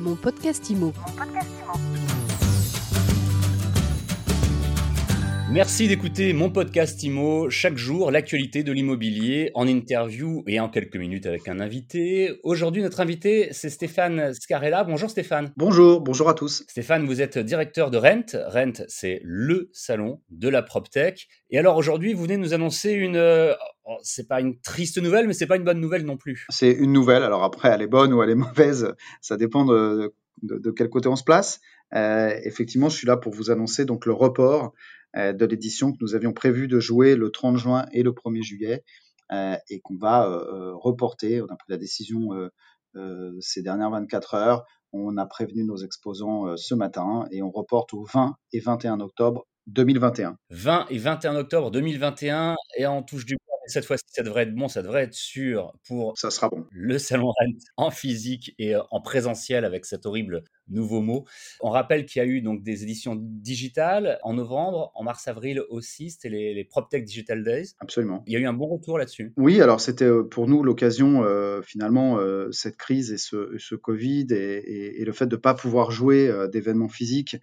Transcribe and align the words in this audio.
Mon 0.00 0.16
podcast 0.16 0.70
IMO. 0.70 0.94
Merci 5.52 5.88
d'écouter 5.88 6.32
mon 6.32 6.48
podcast 6.48 7.02
IMO. 7.02 7.50
Chaque 7.50 7.76
jour, 7.76 8.12
l'actualité 8.12 8.62
de 8.62 8.70
l'immobilier 8.70 9.50
en 9.54 9.66
interview 9.66 10.44
et 10.46 10.60
en 10.60 10.68
quelques 10.68 10.94
minutes 10.94 11.26
avec 11.26 11.48
un 11.48 11.58
invité. 11.58 12.38
Aujourd'hui, 12.44 12.82
notre 12.82 13.00
invité, 13.00 13.48
c'est 13.50 13.68
Stéphane 13.68 14.32
Scarella. 14.32 14.84
Bonjour 14.84 15.10
Stéphane. 15.10 15.52
Bonjour, 15.56 16.02
bonjour 16.02 16.28
à 16.28 16.34
tous. 16.34 16.64
Stéphane, 16.68 17.04
vous 17.04 17.20
êtes 17.20 17.36
directeur 17.36 17.90
de 17.90 17.98
Rent. 17.98 18.38
Rent, 18.46 18.84
c'est 18.86 19.20
le 19.24 19.70
salon 19.72 20.20
de 20.30 20.48
la 20.48 20.62
PropTech. 20.62 21.26
Et 21.50 21.58
alors 21.58 21.76
aujourd'hui, 21.76 22.14
vous 22.14 22.22
venez 22.22 22.36
nous 22.36 22.54
annoncer 22.54 22.92
une. 22.92 23.16
euh, 23.16 23.52
oh, 23.86 23.96
c'est 24.04 24.28
pas 24.28 24.40
une 24.40 24.60
triste 24.60 25.02
nouvelle, 25.02 25.26
mais 25.26 25.34
c'est 25.34 25.48
pas 25.48 25.56
une 25.56 25.64
bonne 25.64 25.80
nouvelle 25.80 26.04
non 26.04 26.16
plus. 26.16 26.46
C'est 26.50 26.70
une 26.70 26.92
nouvelle. 26.92 27.24
Alors 27.24 27.42
après, 27.42 27.70
elle 27.70 27.82
est 27.82 27.88
bonne 27.88 28.12
ou 28.12 28.22
elle 28.22 28.30
est 28.30 28.34
mauvaise, 28.36 28.94
ça 29.20 29.36
dépend 29.36 29.64
de, 29.64 30.14
de, 30.42 30.58
de 30.58 30.70
quel 30.70 30.88
côté 30.88 31.08
on 31.08 31.16
se 31.16 31.24
place. 31.24 31.60
Euh, 31.94 32.38
effectivement, 32.44 32.88
je 32.88 32.96
suis 32.96 33.06
là 33.06 33.16
pour 33.16 33.32
vous 33.32 33.50
annoncer 33.50 33.84
donc 33.84 34.06
le 34.06 34.12
report 34.12 34.72
euh, 35.16 35.32
de 35.32 35.44
l'édition 35.44 35.92
que 35.92 35.98
nous 36.00 36.14
avions 36.14 36.32
prévu 36.32 36.68
de 36.68 36.78
jouer 36.78 37.16
le 37.16 37.30
30 37.30 37.56
juin 37.56 37.86
et 37.92 38.02
le 38.02 38.12
1er 38.12 38.42
juillet 38.42 38.84
euh, 39.32 39.56
et 39.68 39.80
qu'on 39.80 39.96
va 39.96 40.26
reporter. 40.74 41.42
On 41.42 41.46
a 41.46 41.56
pris 41.56 41.70
la 41.70 41.76
décision 41.76 42.30
ces 43.40 43.62
dernières 43.62 43.90
24 43.90 44.34
heures. 44.34 44.64
On 44.92 45.16
a 45.16 45.26
prévenu 45.26 45.64
nos 45.64 45.76
exposants 45.76 46.56
ce 46.56 46.74
matin 46.74 47.26
et 47.30 47.42
on 47.42 47.50
reporte 47.50 47.94
au 47.94 48.04
20 48.12 48.34
et 48.52 48.60
21 48.60 49.00
octobre 49.00 49.46
2021. 49.68 50.36
20 50.50 50.86
et 50.90 50.98
21 50.98 51.36
octobre 51.36 51.70
2021 51.70 52.56
et 52.76 52.86
en 52.86 53.02
touche 53.02 53.24
du 53.24 53.36
Cette 53.70 53.84
fois-ci, 53.86 54.04
ça 54.08 54.22
devrait 54.22 54.42
être 54.42 54.54
bon, 54.54 54.68
ça 54.68 54.82
devrait 54.82 55.04
être 55.04 55.14
sûr 55.14 55.72
pour 55.86 56.16
Ça 56.18 56.30
sera 56.30 56.48
bon. 56.50 56.66
le 56.70 56.98
salon 56.98 57.28
Rent 57.28 57.34
en 57.76 57.90
physique 57.90 58.54
et 58.58 58.74
euh, 58.74 58.80
en 58.90 59.00
présentiel 59.00 59.64
avec 59.64 59.86
cet 59.86 60.04
horrible 60.06 60.44
nouveau 60.68 61.00
mot. 61.00 61.24
On 61.60 61.70
rappelle 61.70 62.04
qu'il 62.06 62.20
y 62.22 62.24
a 62.24 62.28
eu 62.28 62.42
donc 62.42 62.62
des 62.62 62.82
éditions 62.84 63.16
digitales 63.18 64.18
en 64.22 64.34
novembre, 64.34 64.92
en 64.94 65.02
mars-avril 65.02 65.62
aussi, 65.70 66.10
c'était 66.10 66.28
les, 66.28 66.54
les 66.54 66.64
PropTech 66.64 67.04
Digital 67.04 67.42
Days. 67.42 67.70
Absolument. 67.80 68.22
Il 68.26 68.32
y 68.32 68.36
a 68.36 68.38
eu 68.38 68.46
un 68.46 68.52
bon 68.52 68.66
retour 68.68 68.98
là-dessus. 68.98 69.32
Oui, 69.36 69.60
alors 69.60 69.80
c'était 69.80 70.04
euh, 70.04 70.22
pour 70.22 70.46
nous 70.46 70.62
l'occasion, 70.62 71.24
euh, 71.24 71.60
finalement, 71.62 72.18
euh, 72.18 72.50
cette 72.52 72.76
crise 72.76 73.10
et 73.12 73.18
ce, 73.18 73.54
ce 73.58 73.74
Covid 73.74 74.26
et, 74.30 74.34
et- 74.34 75.00
et 75.00 75.04
le 75.04 75.12
fait 75.12 75.26
de 75.26 75.36
ne 75.36 75.40
pas 75.40 75.54
pouvoir 75.54 75.90
jouer 75.90 76.28
euh, 76.28 76.46
d'événements 76.48 76.88
physiques 76.88 77.36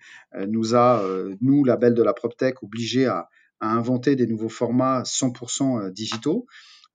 nous 0.48 0.76
a, 0.76 1.04
nous, 1.42 1.64
label 1.64 1.94
de 1.94 2.04
la 2.04 2.14
PropTech, 2.14 2.62
obligés 2.64 3.06
à, 3.08 3.28
à 3.60 3.72
inventer 3.72 4.16
des 4.16 4.28
nouveaux 4.28 4.50
formats 4.50 5.04
100% 5.04 5.92
digitaux 5.92 6.46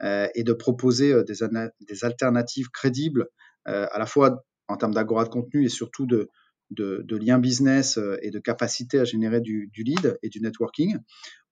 euh, 0.02 0.28
et 0.34 0.44
de 0.44 0.52
proposer 0.52 1.12
euh, 1.12 1.24
des, 1.24 2.04
alternatives 2.04 2.70
crédibles 2.70 3.28
euh, 3.68 3.86
à 3.92 3.98
la 3.98 4.06
fois 4.06 4.44
en 4.68 4.76
termes 4.76 4.94
d'agora 4.94 5.24
de 5.24 5.28
contenu 5.28 5.64
et 5.64 5.68
surtout 5.68 6.06
de, 6.06 6.28
de, 6.72 7.02
de 7.04 7.16
liens 7.16 7.38
business 7.38 7.98
euh, 7.98 8.16
et 8.22 8.30
de 8.30 8.38
capacité 8.38 8.98
à 8.98 9.04
générer 9.04 9.40
du, 9.40 9.70
lead 9.76 10.18
et 10.22 10.28
du 10.28 10.40
networking. 10.40 10.98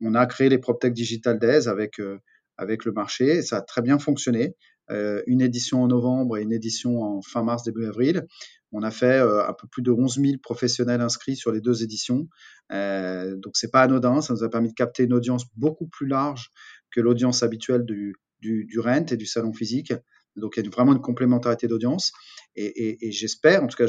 On 0.01 0.15
a 0.15 0.27
créé 0.27 0.49
les 0.49 0.59
PropTech 0.59 0.93
Digital 0.93 1.39
Days 1.39 1.69
avec 1.69 2.01
euh, 2.01 2.19
avec 2.57 2.85
le 2.85 2.93
marché. 2.93 3.37
Et 3.37 3.43
ça 3.43 3.59
a 3.59 3.63
très 3.63 3.83
bien 3.83 3.99
fonctionné. 3.99 4.55
Euh, 4.91 5.23
une 5.27 5.41
édition 5.41 5.83
en 5.83 5.87
novembre 5.87 6.37
et 6.37 6.43
une 6.43 6.53
édition 6.53 7.03
en 7.03 7.23
fin 7.23 7.43
mars, 7.43 7.63
début 7.63 7.87
avril. 7.87 8.27
On 8.73 8.83
a 8.83 8.91
fait 8.91 9.21
euh, 9.21 9.47
un 9.47 9.53
peu 9.53 9.67
plus 9.69 9.83
de 9.83 9.91
11 9.93 10.21
000 10.21 10.39
professionnels 10.43 11.01
inscrits 11.01 11.37
sur 11.37 11.53
les 11.53 11.61
deux 11.61 11.83
éditions. 11.83 12.29
Euh, 12.73 13.37
donc 13.37 13.57
c'est 13.57 13.71
pas 13.71 13.83
anodin. 13.83 14.21
Ça 14.21 14.35
nous 14.35 14.43
a 14.43 14.51
permis 14.51 14.69
de 14.69 14.75
capter 14.75 15.05
une 15.05 15.13
audience 15.13 15.45
beaucoup 15.57 15.87
plus 15.87 16.07
large 16.07 16.51
que 16.91 17.01
l'audience 17.01 17.43
habituelle 17.43 17.85
du, 17.85 18.17
du, 18.41 18.81
rent 18.81 19.07
et 19.11 19.17
du 19.17 19.27
salon 19.27 19.53
physique. 19.53 19.93
Donc 20.37 20.55
il 20.57 20.65
y 20.65 20.67
a 20.67 20.71
vraiment 20.71 20.93
une 20.93 21.01
complémentarité 21.01 21.69
d'audience. 21.69 22.13
Et, 22.57 23.13
j'espère, 23.13 23.63
en 23.63 23.69
tout 23.69 23.77
cas, 23.77 23.87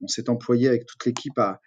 on 0.00 0.08
s'est 0.08 0.30
employé 0.30 0.68
avec 0.68 0.86
toute 0.86 1.04
l'équipe 1.04 1.38
à, 1.38 1.60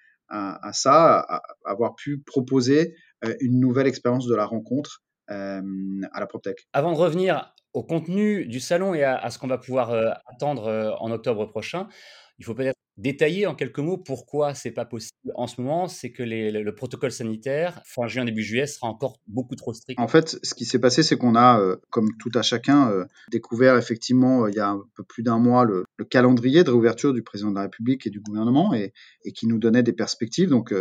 ça, 0.73 1.19
à, 1.19 1.43
avoir 1.65 1.95
pu 1.95 2.21
proposer 2.21 2.95
une 3.39 3.59
nouvelle 3.59 3.85
expérience 3.85 4.25
de 4.25 4.35
la 4.35 4.45
rencontre 4.45 5.03
à 5.27 5.61
la 6.19 6.27
PropTech. 6.27 6.67
Avant 6.73 6.91
de 6.91 6.97
revenir 6.97 7.53
au 7.73 7.83
contenu 7.83 8.45
du 8.45 8.59
salon 8.59 8.93
et 8.93 9.03
à, 9.03 9.29
ce 9.29 9.39
qu'on 9.39 9.47
va 9.47 9.57
pouvoir 9.57 9.91
euh, 9.91 10.11
attendre 10.25 10.67
euh, 10.67 10.91
en 10.99 11.11
octobre 11.11 11.45
prochain, 11.45 11.87
il 12.37 12.45
faut 12.45 12.55
peut-être 12.55 12.75
détailler 12.97 13.47
en 13.47 13.55
quelques 13.55 13.79
mots 13.79 13.97
pourquoi 13.97 14.53
c'est 14.53 14.71
pas 14.71 14.83
possible 14.85 15.31
en 15.35 15.47
ce 15.47 15.61
moment. 15.61 15.87
C'est 15.87 16.11
que 16.11 16.23
les- 16.23 16.51
le, 16.51 16.63
le 16.63 16.75
protocole 16.75 17.11
sanitaire, 17.11 17.81
fin 17.85 18.07
juin, 18.07 18.25
début 18.25 18.43
juillet, 18.43 18.67
sera 18.67 18.87
encore 18.87 19.17
beaucoup 19.27 19.55
trop 19.55 19.73
strict. 19.73 19.99
En 19.99 20.07
fait, 20.07 20.37
ce 20.43 20.53
qui 20.53 20.65
s'est 20.65 20.79
passé, 20.79 21.01
c'est 21.01 21.17
qu'on 21.17 21.35
a, 21.35 21.59
euh, 21.59 21.77
comme 21.89 22.09
tout 22.19 22.31
à 22.35 22.41
chacun, 22.41 22.91
découvert 23.31 23.77
effectivement 23.77 24.47
il 24.47 24.55
y 24.55 24.59
a 24.59 24.69
un 24.69 24.81
peu 24.95 25.03
plus 25.03 25.23
d'un 25.23 25.39
mois 25.39 25.63
le, 25.63 25.85
le 25.97 26.05
calendrier 26.05 26.63
de 26.63 26.69
réouverture 26.69 27.13
du 27.13 27.23
président 27.23 27.51
de 27.51 27.55
la 27.55 27.61
République 27.63 28.05
et 28.05 28.09
du 28.09 28.19
gouvernement 28.19 28.73
et, 28.73 28.91
qui 29.33 29.47
nous 29.47 29.59
donnait 29.59 29.83
des 29.83 29.93
perspectives. 29.93 30.49
Donc, 30.49 30.73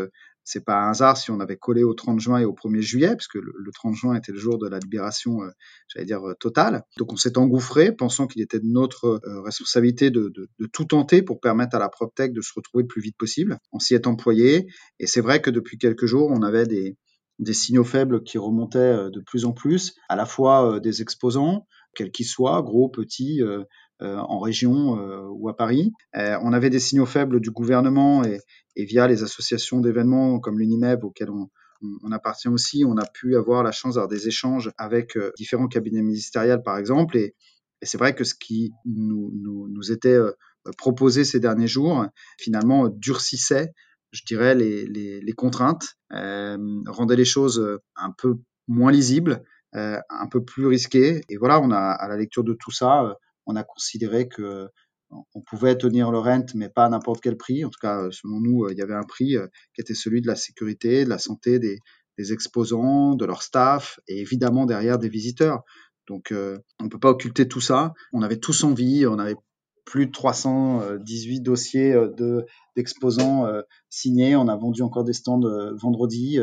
c'est 0.51 0.65
pas 0.65 0.83
un 0.83 0.91
hasard 0.91 1.17
si 1.17 1.31
on 1.31 1.39
avait 1.39 1.57
collé 1.57 1.85
au 1.85 1.95
30 1.95 2.19
juin 2.19 2.39
et 2.39 2.45
au 2.45 2.53
1er 2.53 2.81
juillet, 2.81 3.15
puisque 3.15 3.37
le, 3.37 3.53
le 3.57 3.73
30 3.73 3.95
juin 3.95 4.15
était 4.17 4.33
le 4.33 4.39
jour 4.39 4.59
de 4.59 4.69
la 4.69 4.81
libération, 4.81 5.43
euh, 5.43 5.51
j'allais 5.87 6.07
dire, 6.07 6.29
euh, 6.29 6.35
totale. 6.35 6.83
Donc, 6.99 7.13
on 7.13 7.17
s'est 7.17 7.39
engouffré, 7.39 7.93
pensant 7.93 8.27
qu'il 8.27 8.43
était 8.43 8.59
de 8.59 8.67
notre 8.67 9.21
euh, 9.25 9.43
responsabilité 9.43 10.11
de, 10.11 10.33
tout 10.73 10.85
tenter 10.87 11.23
pour 11.23 11.39
permettre 11.41 11.77
à 11.77 11.79
la 11.79 11.89
PropTech 11.89 12.33
de 12.33 12.41
se 12.41 12.51
retrouver 12.55 12.83
le 12.83 12.89
plus 12.89 13.01
vite 13.01 13.17
possible. 13.17 13.59
On 13.71 13.79
s'y 13.79 13.95
est 13.95 14.09
employé 14.09 14.67
et 14.99 15.07
c'est 15.07 15.21
vrai 15.21 15.41
que 15.41 15.51
depuis 15.51 15.79
quelques 15.79 16.07
jours, 16.07 16.31
on 16.31 16.43
avait 16.43 16.67
des, 16.67 16.97
signaux 17.53 17.85
faibles 17.85 18.23
qui 18.25 18.37
remontaient 18.37 19.11
de 19.11 19.21
plus 19.21 19.45
en 19.45 19.53
plus, 19.53 19.95
à 20.09 20.17
la 20.17 20.27
fois 20.27 20.79
des 20.81 21.01
exposants, 21.01 21.67
quels 21.95 22.11
qu'ils 22.11 22.27
soient, 22.27 22.61
gros, 22.63 22.89
petits, 22.89 23.41
en 24.01 24.39
région 24.39 24.99
euh, 24.99 25.27
ou 25.29 25.49
à 25.49 25.57
Paris. 25.57 25.93
Euh, 26.17 26.39
on 26.43 26.53
avait 26.53 26.71
des 26.71 26.79
signaux 26.79 27.07
faibles 27.07 27.41
du 27.41 27.51
gouvernement 27.51 28.25
et, 28.25 28.41
via 28.77 29.07
les 29.07 29.23
associations 29.23 29.81
d'événements 29.81 30.41
comme 30.41 30.59
l'UNIMEB 30.59 31.05
auxquelles 31.05 31.31
on, 31.31 31.51
appartient 32.13 32.49
aussi, 32.49 32.85
on 32.87 32.97
a 32.97 33.07
pu 33.07 33.37
avoir 33.37 33.63
la 33.63 33.73
chance 33.73 33.95
d'avoir 33.95 34.09
des 34.09 34.27
échanges 34.27 34.71
avec 34.79 35.17
euh, 35.17 35.33
différents 35.37 35.69
cabinets 35.69 36.03
ministériels 36.03 36.63
par 36.63 36.79
exemple. 36.79 37.17
Et, 37.17 37.35
c'est 37.83 37.99
vrai 37.99 38.15
que 38.15 38.25
ce 38.25 38.35
qui 38.35 38.73
nous, 38.85 39.81
était 39.91 40.09
euh, 40.11 40.33
proposé 40.77 41.25
ces 41.25 41.41
derniers 41.41 41.67
jours, 41.67 42.05
finalement, 42.39 42.87
euh, 42.87 42.91
durcissait 42.91 43.73
je 44.13 44.23
dirais, 44.25 44.55
les, 44.55 45.33
contraintes, 45.37 45.97
euh, 46.13 46.57
rendait 46.87 47.17
les 47.17 47.25
choses 47.25 47.59
euh, 47.59 47.79
un 47.97 48.11
peu 48.11 48.37
moins 48.69 48.93
lisibles, 48.93 49.43
euh, 49.77 49.99
un 50.09 50.27
peu 50.27 50.45
plus 50.45 50.67
risquées. 50.67 51.23
Et 51.29 51.37
voilà, 51.37 51.61
on 51.61 51.71
a, 51.71 51.79
à 51.79 52.09
la 52.09 52.17
lecture 52.17 52.45
de 52.45 52.55
tout 52.55 52.73
ça, 52.73 53.05
euh, 53.05 53.15
on 53.47 53.57
a 53.57 53.65
considéré 53.65 54.29
que 54.29 54.43
euh, 54.43 54.69
on 55.35 55.41
pouvait 55.41 55.77
tenir 55.77 56.11
le 56.11 56.19
rent, 56.19 56.47
mais 56.55 56.69
pas 56.69 56.87
à 56.87 56.89
n'importe 56.89 57.21
quel 57.21 57.37
prix. 57.37 57.65
En 57.65 57.71
tout 57.71 57.81
cas, 57.81 58.03
euh, 58.03 58.11
selon 58.11 58.41
nous, 58.41 58.65
euh, 58.65 58.73
il 58.73 58.79
y 58.79 58.83
avait 58.83 58.95
un 58.95 59.05
prix 59.05 59.37
qui 59.75 59.81
était 59.81 59.95
celui 59.95 60.21
de 60.21 60.27
la 60.27 60.37
sécurité, 60.37 61.05
de 61.05 61.11
la 61.11 61.19
santé 61.19 61.59
des, 61.59 61.79
exposants, 62.33 63.15
de 63.15 63.25
leur 63.25 63.43
staff, 63.43 63.99
et 64.07 64.21
évidemment 64.21 64.67
derrière 64.67 64.99
des 64.99 65.09
visiteurs. 65.09 65.63
Donc, 66.07 66.35
on 66.79 66.89
peut 66.91 66.99
pas 66.99 67.09
occulter 67.09 67.49
tout 67.49 67.63
ça. 67.63 67.95
On 68.13 68.21
avait 68.21 68.37
tous 68.37 68.63
envie, 68.63 69.07
on 69.07 69.19
avait 69.19 69.37
plus 69.87 70.05
de 70.05 70.11
318 70.13 71.41
dossiers 71.41 71.95
de 71.95 72.45
d'exposants 72.77 73.47
signés. 73.89 74.37
On 74.37 74.49
a 74.49 74.57
vendu 74.57 74.83
encore 74.83 75.05
des 75.05 75.15
stands 75.15 75.41
vendredi. 75.81 76.39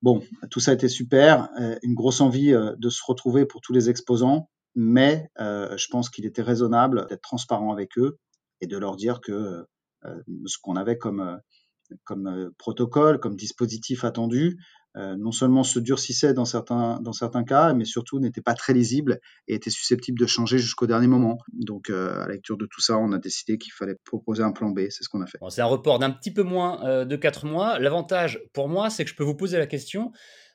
Bon, 0.00 0.22
tout 0.50 0.60
ça 0.60 0.70
a 0.70 0.74
été 0.74 0.88
super. 0.88 1.50
Une 1.82 1.94
grosse 1.94 2.22
envie 2.22 2.52
de 2.52 2.88
se 2.88 3.02
retrouver 3.06 3.44
pour 3.44 3.60
tous 3.60 3.74
les 3.74 3.90
exposants, 3.90 4.48
mais 4.74 5.28
euh, 5.40 5.76
je 5.76 5.86
pense 5.88 6.10
qu'il 6.10 6.26
était 6.26 6.42
raisonnable 6.42 7.06
d'être 7.08 7.22
transparent 7.22 7.72
avec 7.72 7.98
eux 7.98 8.18
et 8.60 8.66
de 8.66 8.76
leur 8.76 8.96
dire 8.96 9.20
que 9.20 9.66
euh, 10.04 10.22
ce 10.46 10.58
qu'on 10.60 10.76
avait 10.76 10.98
comme, 10.98 11.20
euh, 11.20 11.36
comme 12.04 12.26
euh, 12.26 12.50
protocole, 12.58 13.20
comme 13.20 13.36
dispositif 13.36 14.04
attendu, 14.04 14.58
euh, 14.96 15.16
non 15.16 15.32
seulement 15.32 15.64
se 15.64 15.80
durcissait 15.80 16.34
dans 16.34 16.44
certains, 16.44 17.00
dans 17.00 17.12
certains 17.12 17.42
cas, 17.42 17.74
mais 17.74 17.84
surtout 17.84 18.20
n'était 18.20 18.40
pas 18.40 18.54
très 18.54 18.72
lisible 18.72 19.18
et 19.48 19.54
était 19.54 19.70
susceptible 19.70 20.18
de 20.20 20.26
changer 20.26 20.58
jusqu'au 20.58 20.86
dernier 20.86 21.08
moment. 21.08 21.38
Donc, 21.52 21.90
euh, 21.90 22.22
à 22.22 22.28
la 22.28 22.34
lecture 22.34 22.56
de 22.56 22.66
tout 22.66 22.80
ça, 22.80 22.96
on 22.98 23.10
a 23.10 23.18
décidé 23.18 23.58
qu'il 23.58 23.72
fallait 23.72 23.96
proposer 24.04 24.44
un 24.44 24.52
plan 24.52 24.70
B. 24.70 24.82
C'est 24.90 25.02
ce 25.02 25.08
qu'on 25.08 25.20
a 25.20 25.26
fait. 25.26 25.38
C'est 25.48 25.62
un 25.62 25.66
report 25.66 25.98
d'un 25.98 26.10
petit 26.10 26.32
peu 26.32 26.44
moins 26.44 26.84
euh, 26.84 27.04
de 27.04 27.16
4 27.16 27.44
mois. 27.44 27.80
L'avantage 27.80 28.40
pour 28.52 28.68
moi, 28.68 28.88
c'est 28.88 29.04
que 29.04 29.10
je 29.10 29.16
peux 29.16 29.24
vous 29.24 29.34
poser 29.34 29.58
la 29.58 29.66
question 29.66 30.12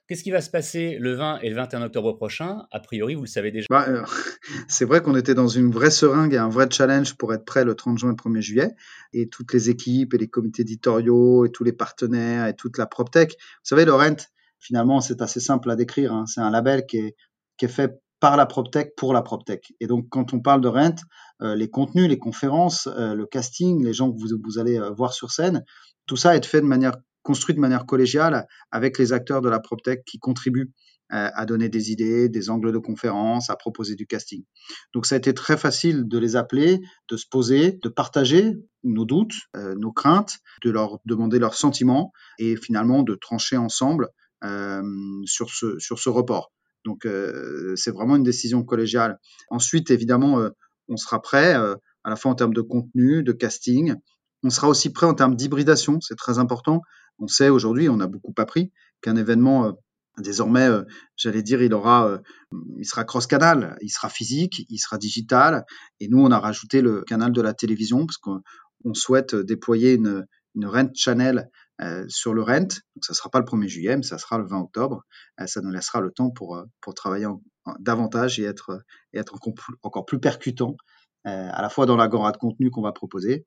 qu'est-ce 0.10 0.24
qui 0.24 0.32
va 0.32 0.42
se 0.42 0.50
passer 0.50 0.98
le 1.00 1.14
20 1.14 1.40
et 1.42 1.50
le 1.50 1.56
21 1.56 1.84
octobre 1.84 2.14
prochain? 2.14 2.66
A 2.72 2.80
priori, 2.80 3.14
vous 3.14 3.22
le 3.22 3.28
savez 3.28 3.52
déjà. 3.52 3.68
Bah, 3.70 3.86
euh, 3.88 4.04
c'est 4.68 4.86
vrai 4.86 5.02
qu'on 5.02 5.16
était 5.16 5.36
dans 5.36 5.48
une 5.48 5.72
vraie 5.72 5.92
seringue 5.92 6.34
et 6.34 6.38
un 6.38 6.50
vrai 6.50 6.68
challenge 6.70 7.16
pour 7.16 7.32
être 7.32 7.46
prêt 7.46 7.64
le 7.64 7.76
30 7.76 8.00
juin 8.00 8.10
et 8.10 8.16
le 8.18 8.32
1er 8.32 8.42
juillet. 8.42 8.72
Et 9.14 9.30
toutes 9.30 9.54
les 9.54 9.70
équipes 9.70 10.16
et 10.16 10.18
les 10.18 10.28
comités 10.28 10.64
éditoriaux 10.64 11.46
et 11.46 11.52
tous 11.52 11.64
les 11.64 11.74
partenaires 11.74 12.48
et 12.48 12.56
toute 12.56 12.80
la 12.80 12.88
PropTech. 12.88 13.34
Vous 13.34 13.60
savez, 13.64 13.86
le 13.86 13.94
Rent, 13.94 14.16
finalement, 14.58 15.00
c'est 15.00 15.22
assez 15.22 15.40
simple 15.40 15.70
à 15.70 15.76
décrire. 15.76 16.12
hein. 16.12 16.26
C'est 16.26 16.42
un 16.42 16.50
label 16.50 16.88
qui 16.88 16.98
est, 16.98 17.68
fait 17.68 18.02
par 18.20 18.36
la 18.36 18.48
PropTech 18.48 18.96
pour 18.98 19.14
la 19.14 19.22
PropTech. 19.22 19.74
Et 19.80 19.86
donc, 19.86 20.08
quand 20.10 20.34
on 20.34 20.40
parle 20.40 20.62
de 20.62 20.70
Rent, 20.70 20.96
euh, 21.44 21.56
les 21.56 21.70
contenus, 21.70 22.10
les 22.10 22.18
conférences, 22.18 22.88
euh, 22.88 23.14
le 23.14 23.28
casting, 23.28 23.86
les 23.86 23.94
gens 23.94 24.12
que 24.12 24.18
vous, 24.18 24.58
allez 24.58 24.80
voir 24.98 25.14
sur 25.14 25.30
scène, 25.30 25.64
tout 26.08 26.18
ça 26.18 26.36
est 26.36 26.44
fait 26.44 26.62
de 26.62 26.66
manière 26.66 26.94
construit 27.24 27.56
de 27.56 27.60
manière 27.60 27.86
collégiale 27.86 28.48
avec 28.72 28.98
les 28.98 29.14
acteurs 29.14 29.42
de 29.42 29.50
la 29.50 29.60
PropTech 29.60 30.04
qui 30.06 30.20
contribuent 30.20 30.72
à 31.12 31.48
donner 31.48 31.70
des 31.70 31.92
idées, 31.92 32.30
des 32.30 32.52
angles 32.52 32.72
de 32.72 32.78
conférence, 32.78 33.50
à 33.50 33.56
proposer 33.56 33.96
du 33.96 34.06
casting. 34.06 34.44
Donc 34.94 35.08
ça 35.08 35.16
a 35.16 35.18
été 35.18 35.34
très 35.34 35.58
facile 35.58 36.08
de 36.08 36.20
les 36.20 36.36
appeler, 36.36 36.82
de 37.10 37.18
se 37.18 37.26
poser, 37.28 37.80
de 37.82 37.90
partager 37.90 38.54
nos 38.84 39.06
doutes, 39.06 39.34
nos 39.56 39.92
craintes, 39.92 40.38
de 40.64 40.70
leur 40.70 41.00
demander 41.06 41.40
leurs 41.40 41.56
sentiments 41.56 42.12
et 42.38 42.56
finalement 42.56 43.02
de 43.02 43.16
trancher 43.16 43.58
ensemble 43.58 44.10
sur 45.26 45.50
ce 45.50 45.80
sur 45.80 45.98
ce 45.98 46.10
report. 46.10 46.52
Donc 46.86 47.08
c'est 47.76 47.92
vraiment 47.92 48.16
une 48.16 48.24
décision 48.24 48.64
collégiale. 48.64 49.18
Ensuite, 49.50 49.90
évidemment, 49.90 50.40
on 50.90 50.98
sera 50.98 51.22
prêt 51.24 51.56
à 51.56 52.10
la 52.10 52.16
fois 52.16 52.32
en 52.32 52.36
termes 52.36 52.54
de 52.54 52.62
contenu, 52.62 53.24
de 53.24 53.32
casting. 53.32 53.96
On 54.44 54.52
sera 54.52 54.70
aussi 54.70 54.94
prêt 54.94 55.08
en 55.08 55.16
termes 55.16 55.36
d'hybridation, 55.36 56.00
c'est 56.02 56.16
très 56.16 56.38
important. 56.38 56.82
On 57.20 57.28
sait 57.28 57.50
aujourd'hui, 57.50 57.90
on 57.90 58.00
a 58.00 58.08
beaucoup 58.08 58.34
appris 58.38 58.72
qu'un 59.02 59.16
événement 59.16 59.68
euh, 59.68 59.72
désormais, 60.18 60.68
euh, 60.68 60.84
j'allais 61.16 61.44
dire, 61.44 61.62
il 61.62 61.74
aura, 61.74 62.08
euh, 62.08 62.18
il 62.78 62.86
sera 62.86 63.04
cross-canal, 63.04 63.78
il 63.82 63.90
sera 63.90 64.10
physique, 64.10 64.66
il 64.70 64.78
sera 64.78 64.98
digital. 64.98 65.66
Et 66.00 66.08
nous, 66.08 66.20
on 66.20 66.32
a 66.32 66.40
rajouté 66.40 66.82
le 66.82 67.04
canal 67.04 67.32
de 67.32 67.42
la 67.42 67.54
télévision 67.54 68.06
parce 68.06 68.18
qu'on 68.18 68.94
souhaite 68.94 69.36
déployer 69.36 69.94
une, 69.94 70.26
Rent 70.62 70.90
Channel 70.94 71.50
sur 72.10 72.34
le 72.34 72.42
Rent. 72.42 72.68
Donc, 72.96 73.06
ça 73.06 73.14
sera 73.14 73.30
pas 73.30 73.40
le 73.40 73.46
1er 73.46 73.68
juillet, 73.70 73.96
mais 73.96 74.04
ça 74.04 74.18
sera 74.18 74.38
le 74.38 74.46
20 74.46 74.60
octobre. 74.60 75.06
ça 75.46 75.62
nous 75.62 75.70
laissera 75.70 76.02
le 76.02 76.12
temps 76.12 76.32
pour, 76.32 76.66
travailler 76.98 77.28
davantage 77.80 78.42
et 78.42 78.44
être, 78.44 78.84
encore 79.84 80.06
plus 80.06 80.20
percutant 80.20 80.76
à 81.24 81.62
la 81.62 81.70
fois 81.70 81.86
dans 81.86 81.96
l'agora 81.96 82.34
de 82.34 82.38
contenu 82.38 82.72
qu'on 82.72 82.82
va 82.82 82.92
proposer 82.92 83.46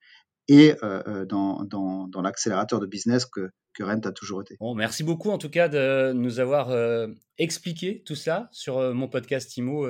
et 0.48 0.74
euh, 0.82 1.02
euh, 1.06 1.24
dans, 1.24 1.64
dans, 1.64 2.08
dans 2.08 2.22
l'accélérateur 2.22 2.80
de 2.80 2.86
business 2.86 3.26
que, 3.26 3.50
que 3.74 3.82
Rent 3.84 4.00
a 4.04 4.12
toujours 4.12 4.42
été. 4.42 4.56
Bon, 4.60 4.74
merci 4.74 5.04
beaucoup 5.04 5.30
en 5.30 5.38
tout 5.38 5.48
cas 5.48 5.68
de 5.68 6.12
nous 6.12 6.40
avoir 6.40 6.70
expliqué 7.38 8.02
tout 8.04 8.14
ça 8.14 8.48
sur 8.52 8.94
mon 8.94 9.08
podcast 9.08 9.56
IMO 9.56 9.86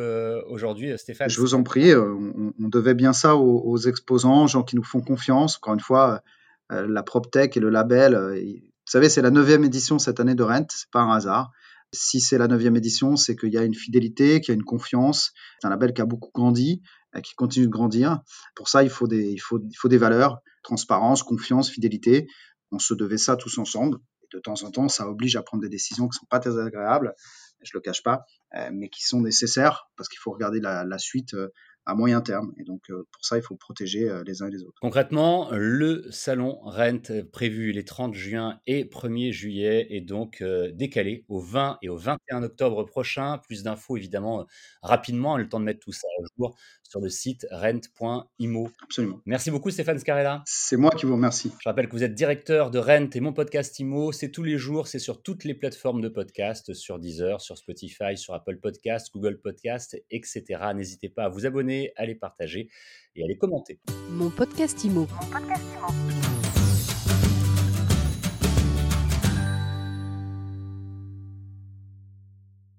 aujourd'hui, 0.48 0.96
Stéphane. 0.98 1.28
Je 1.28 1.40
vous 1.40 1.54
en 1.54 1.62
prie, 1.62 1.94
on, 1.94 2.52
on 2.58 2.68
devait 2.68 2.94
bien 2.94 3.12
ça 3.12 3.36
aux, 3.36 3.62
aux, 3.64 3.78
exposants, 3.78 4.46
gens 4.46 4.62
qui 4.62 4.76
nous 4.76 4.84
font 4.84 5.00
confiance. 5.00 5.56
Encore 5.56 5.74
une 5.74 5.80
fois, 5.80 6.22
la 6.70 7.02
PropTech 7.02 7.56
et 7.56 7.60
le 7.60 7.70
label, 7.70 8.14
vous 8.14 8.90
savez, 8.90 9.08
c'est 9.08 9.22
la 9.22 9.30
neuvième 9.30 9.64
édition 9.64 9.98
cette 9.98 10.20
année 10.20 10.34
de 10.34 10.42
Rent, 10.42 10.66
c'est 10.68 10.90
pas 10.90 11.00
un 11.00 11.14
hasard. 11.14 11.52
Si 11.94 12.20
c'est 12.20 12.38
la 12.38 12.48
neuvième 12.48 12.74
édition, 12.74 13.16
c'est 13.16 13.36
qu'il 13.36 13.52
y 13.52 13.58
a 13.58 13.64
une 13.64 13.74
fidélité, 13.74 14.40
qu'il 14.40 14.52
y 14.52 14.52
a 14.52 14.54
une 14.54 14.64
confiance. 14.64 15.32
C'est 15.60 15.66
un 15.66 15.70
label 15.70 15.92
qui 15.92 16.00
a 16.00 16.06
beaucoup 16.06 16.30
grandi, 16.34 16.80
euh, 16.80 17.01
qui 17.20 17.34
continue 17.34 17.66
de 17.66 17.70
grandir. 17.70 18.20
Pour 18.54 18.68
ça, 18.68 18.82
il 18.82 18.90
faut 18.90 19.06
des, 19.06 19.30
il 19.30 19.38
faut, 19.38 19.60
il 19.60 19.76
faut 19.76 19.88
des 19.88 19.98
valeurs, 19.98 20.40
transparence, 20.62 21.22
confiance, 21.22 21.70
fidélité. 21.70 22.26
On 22.70 22.78
se 22.78 22.94
devait 22.94 23.18
ça 23.18 23.36
tous 23.36 23.58
ensemble. 23.58 23.98
Et 24.22 24.26
de 24.34 24.40
temps 24.40 24.62
en 24.62 24.70
temps, 24.70 24.88
ça 24.88 25.08
oblige 25.08 25.36
à 25.36 25.42
prendre 25.42 25.62
des 25.62 25.68
décisions 25.68 26.08
qui 26.08 26.18
sont 26.18 26.26
pas 26.26 26.40
très 26.40 26.58
agréables, 26.58 27.14
je 27.60 27.72
le 27.74 27.80
cache 27.80 28.02
pas, 28.02 28.24
euh, 28.54 28.70
mais 28.72 28.88
qui 28.88 29.04
sont 29.04 29.20
nécessaires 29.20 29.90
parce 29.96 30.08
qu'il 30.08 30.18
faut 30.18 30.32
regarder 30.32 30.60
la, 30.60 30.84
la 30.84 30.98
suite 30.98 31.34
euh, 31.34 31.48
à 31.86 31.94
moyen 31.94 32.20
terme. 32.20 32.52
Et 32.58 32.64
donc, 32.64 32.90
euh, 32.90 33.06
pour 33.10 33.24
ça, 33.24 33.36
il 33.36 33.42
faut 33.42 33.56
protéger 33.56 34.08
euh, 34.08 34.22
les 34.24 34.42
uns 34.42 34.48
et 34.48 34.50
les 34.50 34.62
autres. 34.62 34.78
Concrètement, 34.80 35.48
le 35.52 36.06
salon 36.10 36.58
Rent 36.62 37.10
euh, 37.10 37.24
prévu 37.30 37.72
les 37.72 37.84
30 37.84 38.14
juin 38.14 38.60
et 38.66 38.84
1er 38.84 39.32
juillet 39.32 39.86
est 39.90 40.00
donc 40.00 40.42
décalé 40.74 41.24
au 41.28 41.40
20 41.40 41.78
et 41.82 41.88
au 41.88 41.96
21 41.96 42.42
octobre 42.42 42.84
prochain. 42.84 43.38
Plus 43.38 43.62
d'infos, 43.62 43.96
évidemment, 43.96 44.46
rapidement, 44.82 45.36
le 45.36 45.48
temps 45.48 45.60
de 45.60 45.64
mettre 45.64 45.80
tout 45.80 45.92
ça 45.92 46.06
à 46.20 46.24
jour 46.36 46.56
sur 46.92 47.00
le 47.00 47.08
site 47.08 47.46
rent.imo. 47.50 48.70
Absolument. 48.82 49.20
Merci 49.24 49.50
beaucoup, 49.50 49.70
Stéphane 49.70 49.98
Scarella. 49.98 50.42
C'est 50.44 50.76
moi 50.76 50.90
qui 50.90 51.06
vous 51.06 51.14
remercie. 51.14 51.50
Je 51.58 51.68
rappelle 51.68 51.88
que 51.88 51.92
vous 51.92 52.04
êtes 52.04 52.14
directeur 52.14 52.70
de 52.70 52.78
Rent 52.78 53.08
et 53.14 53.20
mon 53.20 53.32
podcast 53.32 53.78
Imo. 53.78 54.12
C'est 54.12 54.30
tous 54.30 54.42
les 54.42 54.58
jours, 54.58 54.86
c'est 54.88 54.98
sur 54.98 55.22
toutes 55.22 55.44
les 55.44 55.54
plateformes 55.54 56.02
de 56.02 56.10
podcast, 56.10 56.74
sur 56.74 56.98
Deezer, 56.98 57.40
sur 57.40 57.56
Spotify, 57.56 58.16
sur 58.16 58.34
Apple 58.34 58.58
Podcast, 58.58 59.08
Google 59.14 59.40
Podcast, 59.40 59.96
etc. 60.10 60.44
N'hésitez 60.74 61.08
pas 61.08 61.24
à 61.24 61.28
vous 61.30 61.46
abonner 61.46 61.71
à 61.96 62.06
les 62.06 62.14
partager 62.14 62.68
et 63.16 63.24
à 63.24 63.26
les 63.26 63.36
commenter. 63.36 63.78
Mon 64.10 64.30
podcast 64.30 64.84
Mon 65.10 65.26
podcast 65.30 65.66
Imo. 65.70 66.21